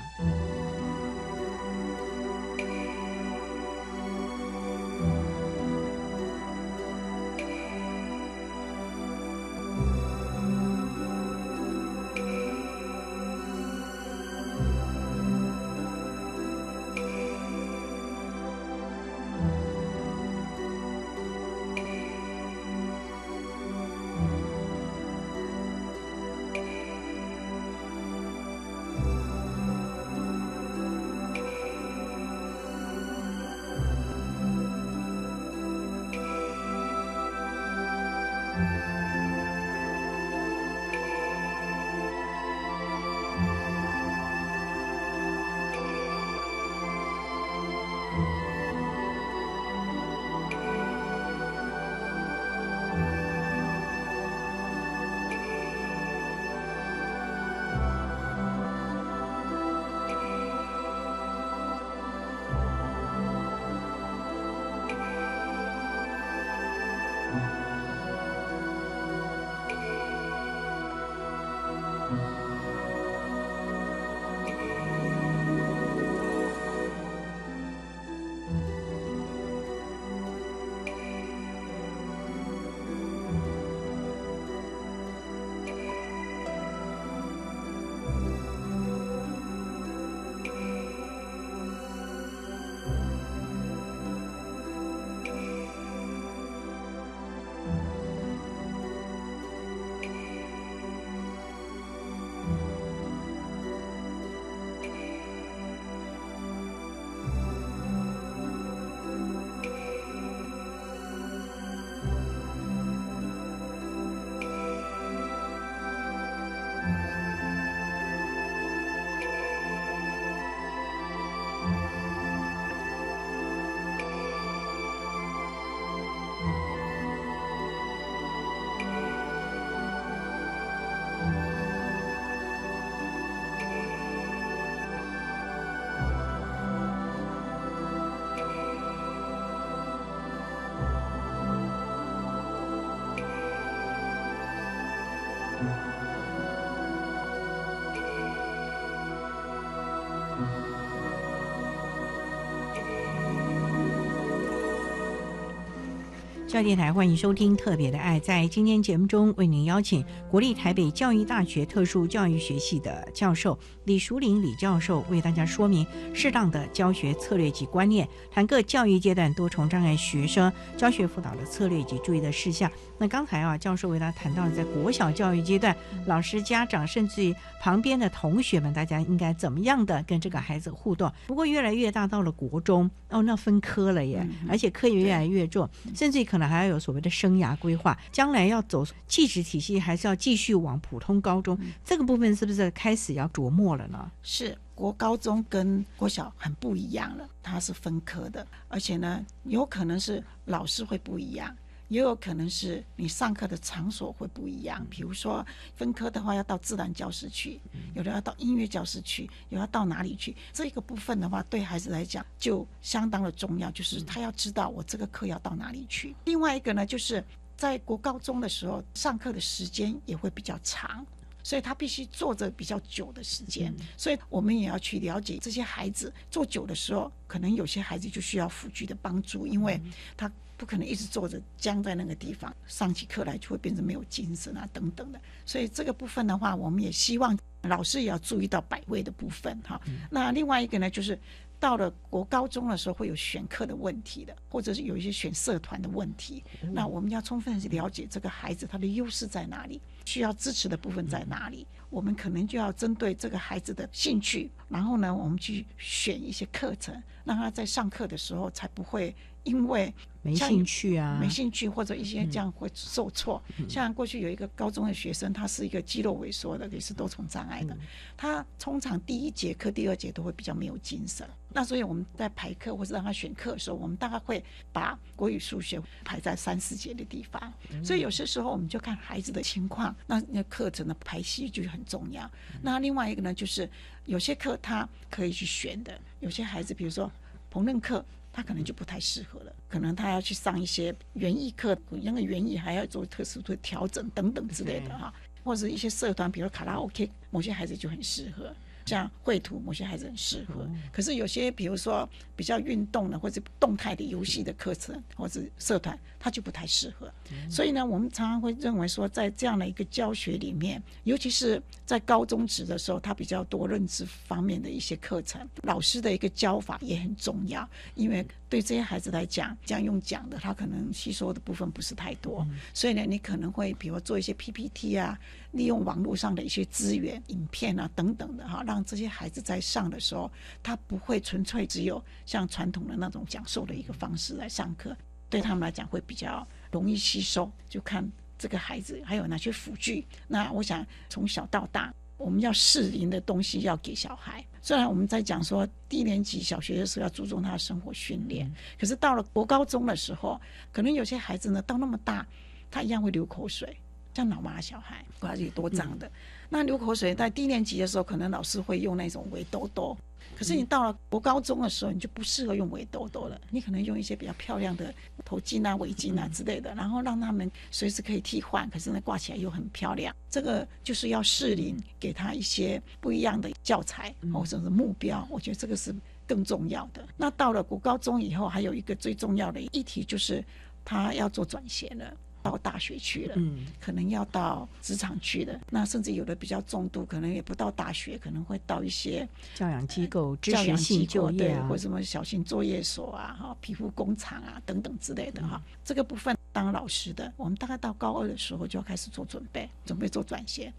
[156.54, 158.20] 教电台欢迎收听《特别的爱》。
[158.24, 165.84] 在今天节目中，为您邀请国立台北教育大学特殊教育学系的教授李淑玲李教授，为大家说明
[166.14, 172.72] 适当的教学策略及观念，谈各教育阶段多重障碍学生教学辅导的策略及注意的事项。
[173.00, 175.76] 那刚才啊，教授为大家谈到了在国小教育阶段，
[176.06, 181.12] 老师、家长甚至于旁边的同学们，大家应该怎么样的跟这个孩子互动？
[181.26, 186.43] 不过越来越大，到了国中哦，那分科了耶，而且课也越来越重，甚至于可能。
[186.48, 191.58] 还要有所谓的生涯规划，将来要走技职体系，还是要继续往普通高中？
[191.84, 194.12] 这个部分是不是开始要琢磨了呢？
[194.22, 201.56] 是国高中跟国小很不一样了，它是分科的，而且呢，有可能是老师会不一样。
[201.94, 207.62] 也有可能是你上课的场所会不一样，比如说分科的话要到自然教室去，
[207.94, 210.36] 有的要到音乐教室去，有要到哪里去？
[210.52, 216.16] 这个部分的话，对孩子来讲就相当的重要，就是他要知道我这个课要到哪里去。
[216.26, 217.24] 另外一个呢，就是
[217.56, 221.06] 在国高中的时候，上课的时间也会比较长，
[221.44, 229.80] 所以他必须坐着比较久的时间，所以我们也要去了解这些孩子坐久的时候，可能有些孩子就需要辅具的帮助，因为
[230.18, 230.32] 他。
[230.64, 235.20] 不可能一直坐着僵在那个地方，上起课来就会变成没有精神啊，等等的。
[235.46, 239.78] 所以这个部分的话，我们也希望老师也要注意到摆位的部分哈。
[240.10, 241.20] 那另外一个呢，就是
[241.60, 246.42] 到了国高中的时候会有选课的问题的，或者是有一些选社团的问题。
[246.72, 251.68] 那我们要充分去了解这个孩子他的优势在哪里，需要支持的部分在哪里。
[251.90, 259.14] 我们可能就要针对这个孩子的兴趣，然后呢，我们去选一些课程，让他在上课的时候才不会。
[259.44, 263.42] 因为没像兴趣啊没兴趣或者一些嗯这样会受挫。
[263.60, 267.78] 嗯像过去有一个高中的学生，他是一个肌肉萎缩的，也是多重障碍嗯的，
[268.16, 271.28] 他通常第一节课、第二节都会比较没有精神。
[271.50, 277.54] 那所以我们在排课或者让他选课的时候，我们大概会把国语、数学排在三四节的地方。
[277.72, 282.30] 嗯所以有些时候我们就看孩子的情况，那那课程的排序就很重要。
[282.62, 283.70] 那另外一个呢，就是
[284.06, 287.12] 有些课他可以去选的，有些孩子比如说
[287.52, 288.04] 烹饪课。
[288.34, 295.14] 他可能就不太适合了，可能他要去上一些园艺课，那个园艺还要做特殊的调整等等之类的哈，
[295.44, 298.52] 或者一些社团，比如卡拉 OK，某些孩子就很适合。
[298.86, 300.68] 像绘图，某些孩子很适合。
[300.92, 307.12] 可是有些，比如说比较运动的或者动态的游戏的课程或者社团，他就不太适合。
[307.50, 325.18] 所以呢，我们常常会认为说，在这样的一个教学里面，尤其是在高中职的时候，他比较多认知方面的一些课程，老师的一个教法也很重要，因为对这些孩子来讲，这样用讲的，他可能吸收的部分不是太多，所以呢，你可能会比如做一些 PPT 啊，
[325.54, 330.30] 利用网络上的一些资源、影片啊等等的哈，让这些孩子在上的时候，
[330.62, 334.96] 他不会纯粹只有像传统的那种讲授的一个方式来上课，
[335.30, 340.06] 对他们来讲会比较容易吸收，就看这个孩子还有哪些辅具。
[340.28, 344.44] 那我想从小到大，我们要适龄的东西要给小孩。
[344.60, 350.40] 虽然我们在讲说低年级小学的时候要注重他的生活训练，可是到了国高中的时候，
[350.72, 352.26] 可能有些孩子呢到那么大，
[352.72, 353.78] 他一样会流口水，
[354.14, 356.10] 像脑麻小孩，不知道有多脏的。
[356.50, 359.98] 那流口水在低年级的时候，可能老师会用那种围兜兜。
[360.36, 364.94] 可是你到了国高中的时候，你就不适合用围兜兜了，你可能用一些比较漂亮的
[365.24, 370.16] 头巾啊、围巾啊之类的，然后让他们随时可以替换，可是呢挂起来又很漂亮。
[370.30, 375.94] 这个就是要适龄，给他一些不一样的教材或者是目标，我觉得这个是
[376.26, 377.06] 更重要的。
[377.16, 380.44] 那到了国高中以后，还有一个最重要的议题就是
[380.84, 382.18] 他要做转衔了。
[382.44, 395.60] 到大学去了，嗯，可能要到职场去了，那甚至有的比较重度，可能也不到大学，可能会到一些教养机构、知教养机构对，就业啊或，什么小型作业所啊、哈皮肤工厂啊等等之类的哈。
[395.66, 400.74] 嗯这个部分当老师的，我们大概到高二的时候就要开始做准备，准备做转衔。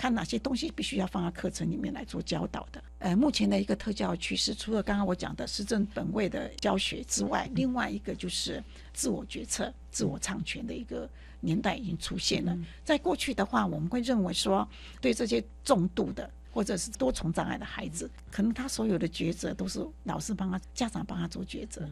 [0.00, 2.82] 看哪些东西必须要放在课程里面来做教导的。
[3.00, 11.06] 呃，目前的一个特教趋势，除了刚刚我讲的师正本位的教学之外，另外一个就是自我决策、自我创权的一个
[11.40, 12.58] 年代已经出现了。
[12.82, 14.66] 在过去的话，我们会认为说，
[15.02, 21.86] 对这些重度的或者是多重障碍的孩子，可能他所有的抉择都是老师帮他、家长帮他做抉择。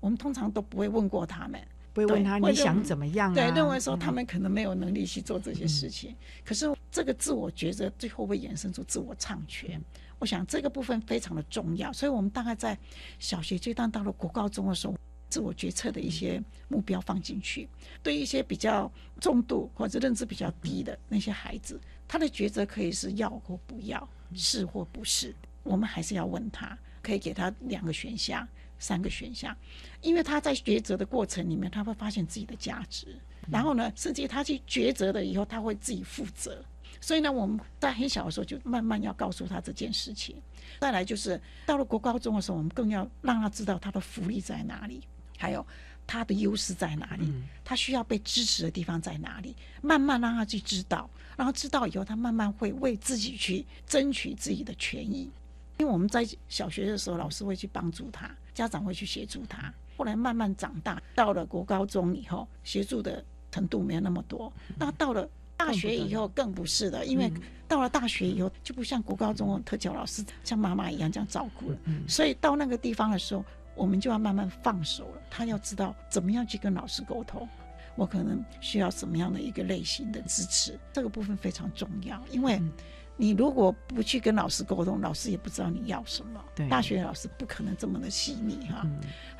[0.00, 1.58] 我们通常都不会问过他们，
[1.94, 3.34] 不会问他你想怎么样啊？
[3.34, 6.14] 对，认为说嗯他们可能没有能力去做这些事情。
[6.44, 9.80] 可是这个自我抉择最后会衍生出自我唱权。
[10.18, 12.76] 我想这个部分非常的重要，所以我们大概在
[13.18, 14.96] 小学阶段到了国高中的时候，
[15.28, 17.68] 自我决策的一些目标放进去。
[18.02, 18.90] 对一些比较
[19.20, 25.34] 重度或者认知比较低的那些孩子，他的抉择可以是要或不要，是或不是。
[25.62, 28.46] 我们还是要问他，可以给他两个选项、
[28.78, 29.56] 三个选项，
[30.02, 33.18] 因为他在抉择的过程里面，他会发现自己的价值，
[33.50, 36.64] 然后呢，甚至他去抉择了以后，他会自己负责。
[37.00, 40.36] 所以呢，我们在很小的时候就慢慢要告诉他这件事情。
[40.80, 45.02] 再来就是到了国高中的时候，我们更要让他知道他的福利在哪里，
[45.36, 45.64] 还有
[46.06, 55.30] 他的优势在哪里，他需要被支持的地方在哪里，慢慢让他去知道，然后知道以后，他慢慢会为自己去争取自己的权益。
[55.76, 59.72] 因为我们在小学的时候，老师会去帮助他，家长会去协助他。
[59.96, 64.52] 后来慢慢长大，到了国高中以后，协助的程度没有那么多。
[64.76, 67.30] 那到了大学以后更不是的，因为
[67.68, 71.78] 到了大学以后就不像国高中的特教老师像妈妈一样这样照顾了，
[72.08, 73.44] 所以到那个地方的时候，
[73.76, 75.22] 我们就要慢慢放手了。
[75.30, 77.48] 他要知道怎么样去跟老师沟通，
[77.94, 82.60] 我可能需要什么样的一个类型的支持，这个部分非常重要，因为。
[83.16, 86.44] 你如果不去跟老师沟通，老师也不知道你要什么。
[86.54, 88.84] 对大学老师不可能这么的细腻哈。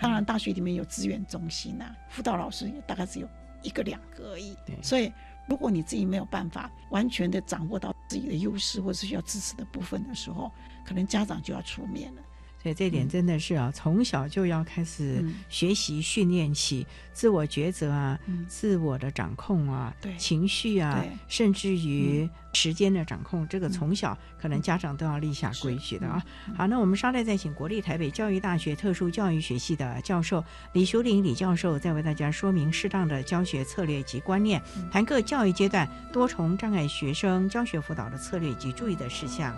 [0.00, 3.28] 当然，大学里面有资源中心啊，辅导老师也大概只有
[3.62, 4.56] 一个两个而已。
[4.82, 5.12] 所以，
[5.48, 10.50] 如果你自己没有办法完全的掌握到自己的优势或是需要支持的部分的时候，
[10.84, 12.22] 可能家长就要出面了。
[12.64, 15.34] 所以这点真的是啊，从小就要开始嗯。
[15.50, 18.46] 学习训练起自我抉择啊，嗯。
[18.48, 26.24] 自我的掌控啊，对情绪啊甚至于时间的掌控，这个从小可能家长都要立下规矩的啊。
[26.48, 26.54] 嗯。
[26.54, 30.42] 好，那我们稍待再请国立台北教育大学特殊教育学系的教授
[30.72, 34.88] 李淑玲李教授，再为大家说明适当的教学策略及观念，嗯。
[34.90, 39.54] 谈各教育阶段多重障碍学生教学辅导的策略及注意的事项。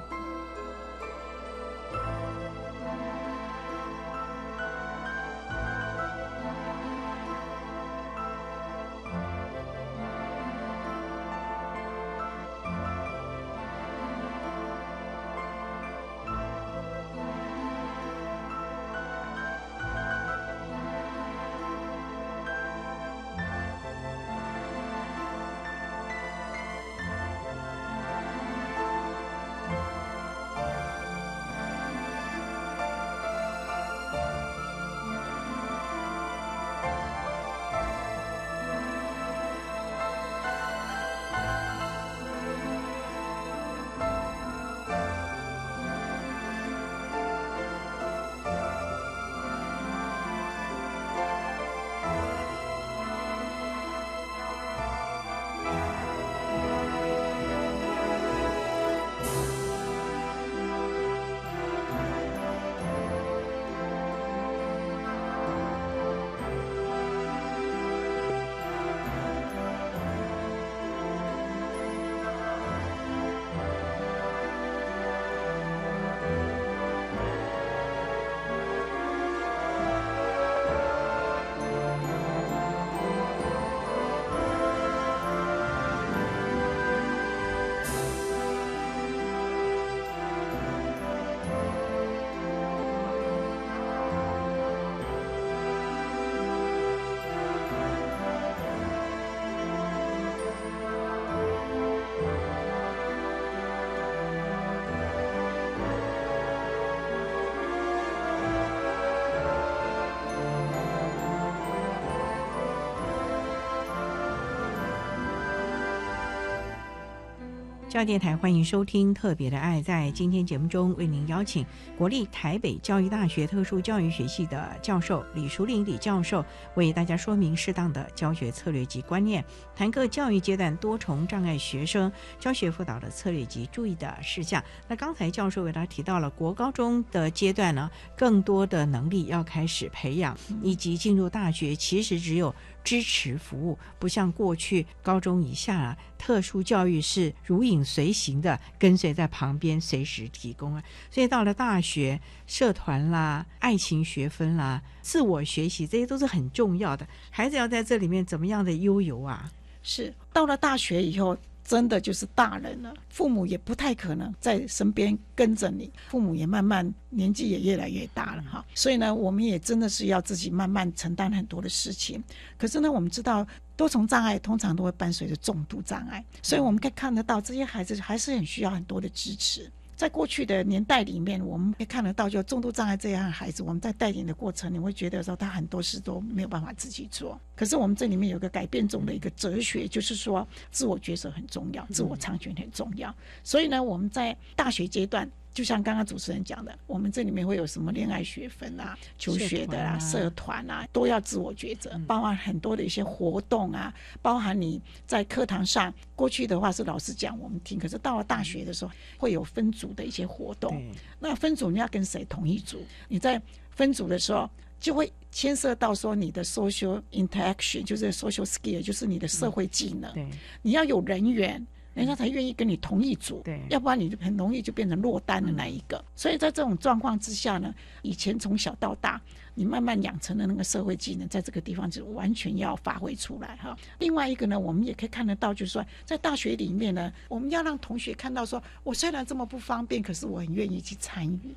[117.96, 119.80] 教育电台欢迎收听《特别的爱》。
[119.82, 121.64] 在今天节目中，为您邀请
[121.96, 126.44] 国立台北教育大学特殊教育学系的教授李淑玲李教授，
[126.74, 129.42] 为大家说明适当的教学策略及观念，
[129.74, 134.62] 谈各教育阶段多重障碍学生教学辅导的策略及注意的事项。
[134.86, 142.54] 那刚才教授为大家提到了国高中的阶段呢，更多的能力要开始培养，以及进入大学，其实只有。
[142.86, 150.82] 支持服务不像过去高中以下啊，特殊教育是如影随形的跟随在旁边，随时提供啊。
[151.10, 157.04] 所以到了大学，社团啦、爱情学分啦、自我学习，这些都是很重要的。
[157.30, 159.50] 孩子要在这里面怎么样的悠游啊？
[159.82, 161.36] 是到了大学以后。
[161.66, 172.22] 真的就是大人了，父母也不太可能在身边跟着你，父母也慢慢年纪也越来越大了哈，所以呢，我们也真的是要自己慢慢承担很多的事情。
[172.56, 173.44] 可是呢，我们知道
[173.76, 179.68] 多重障碍通常都会伴随着重度障碍，所以我们可以看得到这些孩子还是很需要很多的支持。
[179.96, 187.40] 在过去的年代里面，我们可以看得到，就重度障碍这样的孩子，我们在带领的过程，你会觉得说他很多事都没有办法自己做。
[187.56, 193.12] 可是我们这里面有个改变中的一个哲学，就是说自我角色很重要，自我长权很重要。
[193.42, 195.28] 所以呢，我们在大学阶段。
[195.56, 203.90] 就像刚刚主持人讲的，我们这里面会有什么恋爱学分啊、求学的啊、社团啊，都要自我抉择，包含很多的一些活动啊，
[204.20, 210.78] 包含你在课堂上，过去的话是老师讲我们听，可是到了大学的时候，会有分组的一些活动。
[211.18, 212.84] 那分组你要跟谁同一组？
[213.08, 213.40] 你在
[213.70, 220.12] 分组的时候，就会牵涉到说你的 social interaction，就是 social skill，就是你的社会技能。
[220.60, 221.66] 你要有人缘。
[221.96, 226.04] 人家才愿意跟你同一组，对，要不然你就很容易就变成落单的那一个。
[226.14, 229.18] 所以在这种状况之下呢，以前从小到大，
[229.54, 233.74] 你慢慢养成的那个社会技能，在这个地方就完全要发挥出来哈。
[233.98, 241.54] 另外一个呢，我们也可以看得到，就是说在大学里面呢，我们要让同学看到，说我虽然这么不方便，可是我很愿意去参与。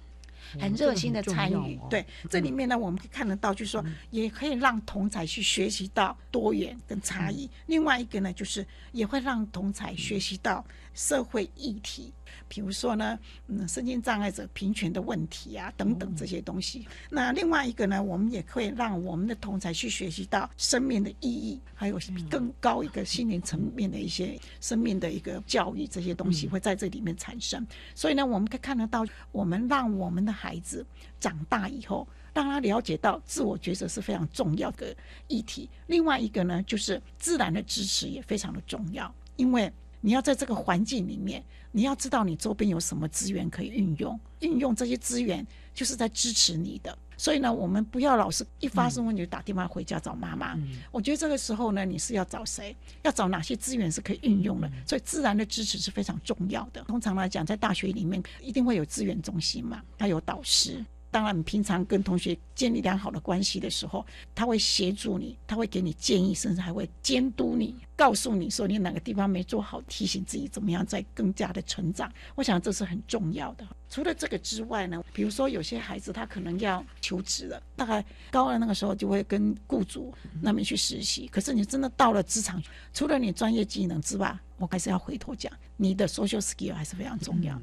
[0.60, 7.50] 很热心的参与，对这里面呢，我们可以看得到，就是说，也可以让同才去学习到多元跟差异。
[7.68, 12.14] 另外一个呢，就是也会让同才学习到社会议题。
[12.48, 13.18] 比如说呢，
[13.48, 16.88] 嗯，身心障碍者平权的问题啊，等等这些东西。
[17.10, 22.00] 那另外一个呢，我们也会让我们的同才去学习到生命的意义，还有
[22.30, 27.66] 更高一个心灵层面的一些生命的一个教育，这些东西会在这里面产生。
[27.94, 30.86] 所以呢，我们可以看得到，我们让我们的孩子
[31.20, 34.96] 长大以后，让他了解到自我角色是非常重要的
[35.28, 35.70] 议题。
[35.88, 39.72] 另外一个呢，就是自然的支持也非常的重要，因为。
[40.02, 46.98] 你要在这个环境里面，你要知道你周边有什么资源可以运用，运用这些资源就是在支持你的。
[47.18, 50.58] 所以呢，我们不要老是一发生问题就打电话回家找妈妈。
[50.90, 52.74] 我觉得这个时候呢，你是要找谁？
[53.04, 54.72] 要找哪些资源是可以运用的？
[54.88, 56.82] 所以自然的支持是非常重要的。
[56.84, 60.86] 通常来讲，在大学里面一定会有资源中心嘛，它有导师。
[61.12, 64.06] 当然，你平常跟同学建立良好的关系的时候，
[64.36, 72.12] 他会协助你，他会给你建议，甚至还会监督你，告诉你说你哪个地方没做好，提醒自己怎么样再更加的成长。
[72.36, 73.68] 我想这是很重要的。
[73.90, 81.28] 除了这个之外呢，比如说有些孩子他可能要求职了，大概高二那个时候就会跟雇主那边去实习。
[81.28, 82.62] 可是你真的到了职场，
[82.94, 87.60] 除了你专业技能之外，我还是要回头讲，你的 social skill 还是非常重要。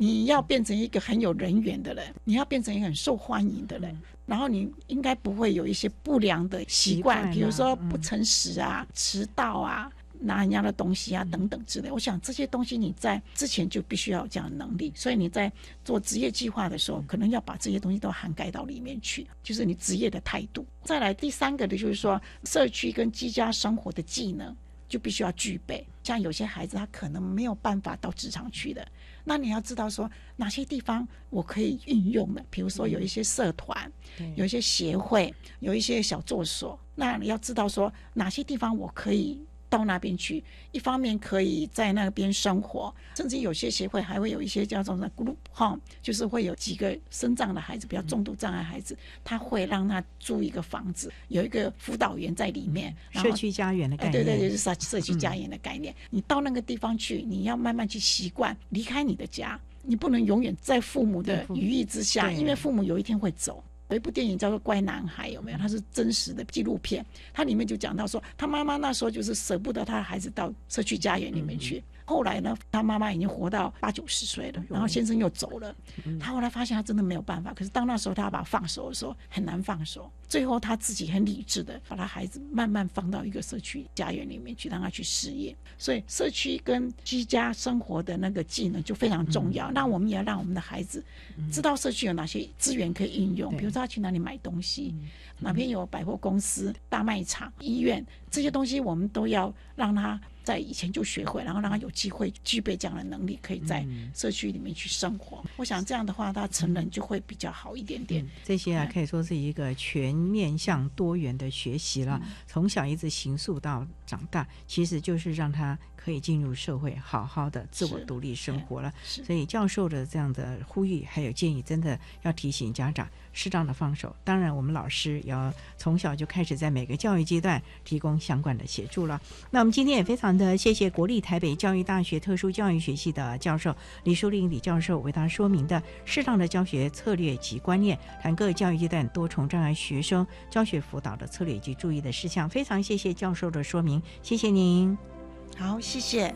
[0.00, 3.94] 你要变成一个很有人缘的人，你要变成一个很受欢迎的人，
[4.26, 9.90] 然后你应该不会有一些不良的习惯，比如说不诚实啊、迟到啊、
[10.20, 11.90] 拿人家的东西啊等等之类。
[11.90, 15.52] 我想这些东西你在之前就必须要有这样的能力，所以你在
[15.84, 20.64] 做职业计划的时候，可能要把这些东西都涵盖到里面去，就是你职业的态度。
[20.84, 24.56] 再来第三个的就是说，社区跟居家生活的技能
[24.88, 25.84] 就必须要具备。
[26.04, 28.86] 像有些孩子他可能没有办法到职场去的。
[29.28, 33.92] 那你要知道说哪些地方我可以运用的，比如说有一些社团，
[34.34, 36.78] 有一些协会，有一些小作所。
[36.94, 39.40] 那你要知道说哪些地方我可以。
[39.68, 40.42] 到那边去，
[40.72, 55.94] 一方面可以在那边生活，甚至有些协会还会有一些叫做 group home，就是会有几个生障的孩子，比较重度障碍孩子，他会让他租一个房子，有一个辅导员在里面，社区家园的概念，对对，就是社社区家园的概念。
[56.10, 63.62] 你到那个地方去，你要慢慢去习惯离开你的家，你不能永远在父母的羽翼之下，因为父母有一天会走。
[63.88, 65.58] 有一部电影叫做《乖男孩》，有没有？
[65.58, 71.82] 它是真实的纪录片，它里面就讲到说，他妈妈那时候就是舍不得他孩子到社区家园里面去。
[72.08, 75.76] 后来呢，他妈妈已经活到八九十岁了，然后先生又走了。
[76.18, 80.10] 他后来发现他真的没有办法，可是当那时候他要把他放手的时候，很难放手。
[80.26, 85.54] 最后他自己很理智的把他孩子慢慢放到一个社区家园里面去，让他去适应。
[85.76, 89.70] 所以社区跟居家生活的那个技能就非常重要。
[89.72, 91.04] 那我们也要让我们的孩子
[91.52, 94.94] 知道社区有哪些资源可以应用，比如说他去哪里买东西，
[95.40, 100.18] 哪边有百货公司、大卖场、医院这些东西，我们都要让他。
[100.48, 105.44] 在以前就学会，然后让他有机会具备这样的能力，可以在社区里面去生活。
[105.56, 108.26] 我想这样的话，他成人就会比较好一点点。
[108.42, 112.18] 这些啊，可以说是一个全面向多元的学习了。
[112.46, 115.78] 从小一直行塑到长大，其实就是让他
[116.08, 118.90] 可以进入社会，好好的自我独立生活了。
[119.04, 123.06] 所以教授的这样的呼吁还有建议，真的要提醒家长。
[123.34, 129.20] 适当的放手，当然我们老师要从小就开始在每个教育阶段提供相关的协助了。
[129.50, 142.48] 那我们今天也非常的谢谢国立台北教育大学特殊教育学系的教授李淑玲李教授为大家说明的适当的教学策略及观念，谈各教育阶段多重障碍学生教学辅导的策略及注意的事项。
[142.48, 145.17] 非常谢谢教授的说明，谢谢您。
[145.56, 146.34] 好，谢谢。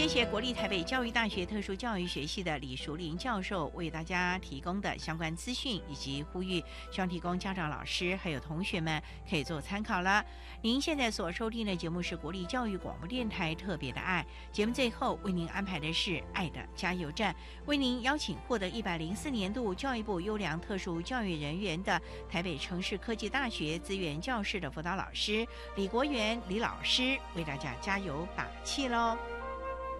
[0.00, 6.58] 谢谢国立台北教育大学特殊教育学系的李淑玲教授为大家提供的相关资讯以及呼吁，
[6.90, 10.24] 希望提供家长、老师还有同学们可以做参考了。
[10.62, 17.36] 您现在所收听的节目是国立教育广播电台特别的爱节目，最后为您安排的是爱的加油站，
[17.66, 25.46] 为您邀请获得一百零四年度教育部优良特殊教育人员的台北城市科技大学资源教室的辅导老师
[25.76, 29.14] 李国元李老师为大家加油打气喽。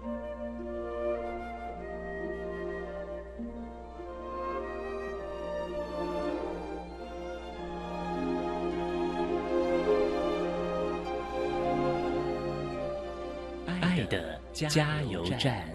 [0.01, 0.07] 爱
[14.09, 15.69] 的加油站。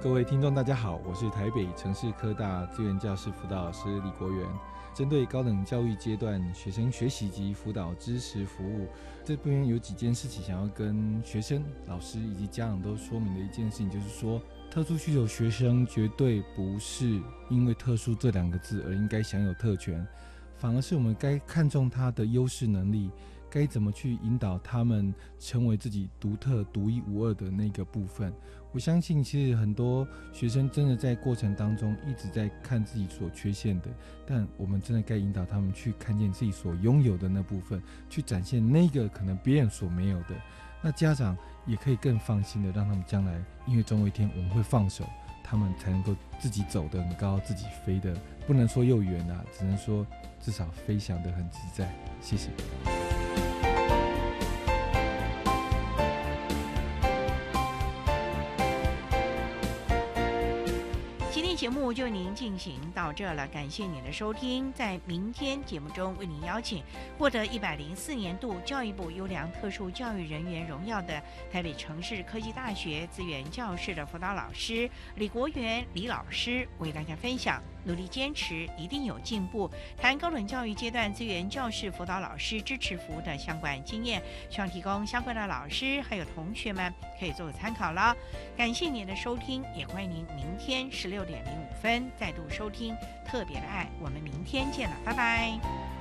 [0.00, 4.46] 各位听众，大家好，我是台北城市科大资源教室辅导老师李国元。
[4.94, 8.88] 针对高等教育阶段学生学习及辅导支持服务，
[9.24, 20.04] 这边有几件事情想要跟学生、老师以及家长都说明的一件事情，就是说，特殊需求学生绝对不是因为“特殊”这两个字而应该享有特权，
[20.56, 23.10] 反而是我们该看重他的优势能力，
[23.50, 28.32] 该怎么去引导他们成为自己独特、独一无二的那个部分。
[28.70, 33.88] 我相信，其实很多学生真的在过程当中一直在看自己所缺陷的，
[34.26, 40.36] 但我们真的该引导他们去看见自己所拥有的那部分，去展现那个可能别人所没有的。
[40.82, 41.36] 那家长
[41.66, 45.02] 也可以更放心的让他们将来，因为总有一天我们会放手，
[45.42, 48.14] 他们才能够自己走得很高，自己飞的
[48.46, 50.06] 不能说又远啊，只能说
[50.40, 51.90] 至少飞翔得很自在。
[52.20, 52.50] 谢谢。
[61.92, 64.72] 就您进行到这了，感谢您的收听。
[64.72, 66.82] 在明天节目中，为您邀请
[67.18, 77.62] 获得一百零四年度教育部优良特殊教育人员荣耀的台北城市科技大学资源教室的辅导老师李国元李老师，为大家分享。
[77.84, 79.70] 努力坚持，一定有进步。
[79.96, 88.14] 谈高等教育阶段资源教室辅导老师支持服务的相关经验，希望提供相关的老师还有同学们可以做个参考了。
[88.58, 93.88] 感谢您的收听，也欢迎您明天十六点零五分再度收听特别的爱。
[94.00, 95.97] 我们明天见了，拜拜。